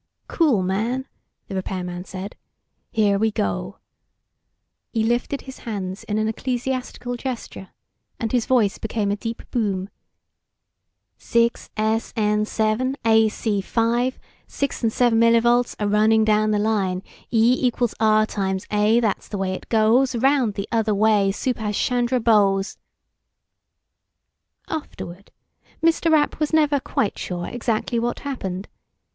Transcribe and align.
"Cool, 0.27 0.63
man," 0.63 1.05
the 1.47 1.53
repairman 1.53 2.05
said. 2.05 2.35
"Here 2.89 3.19
we 3.19 3.29
go." 3.29 3.77
He 4.91 5.03
lifted 5.03 5.41
his 5.41 5.59
hands 5.59 6.03
in 6.05 6.17
an 6.17 6.27
ecclesiastical 6.27 7.15
gesture, 7.17 7.69
and 8.19 8.31
his 8.31 8.47
voice 8.47 8.79
became 8.79 9.11
a 9.11 9.15
deep 9.15 9.43
boom. 9.51 9.89
"6SN7, 11.19 12.47
6ac5, 12.49 14.13
six 14.47 14.81
and 14.81 14.91
seven 14.91 15.19
millivolts 15.19 15.75
are 15.79 15.87
running 15.87 16.25
down 16.25 16.49
the 16.49 16.57
line, 16.57 17.03
E 17.29 17.55
equals 17.61 17.93
R 17.99 18.25
times 18.25 18.65
A, 18.71 18.99
that's 18.99 19.27
the 19.27 19.37
way 19.37 19.53
it 19.53 19.69
goes, 19.69 20.13
go 20.13 20.19
round 20.19 20.55
the 20.55 20.67
other 20.71 20.95
way, 20.95 21.31
Subhas 21.31 21.75
Chandra 21.75 22.19
BOSE!" 22.19 22.79
Afterward, 24.67 25.29
Mr. 25.83 26.11
Rapp 26.11 26.39
was 26.39 26.51
never 26.51 26.79
quite 26.79 27.19
sure 27.19 27.45
exactly 27.45 27.99
what 27.99 28.21
happened. 28.21 28.67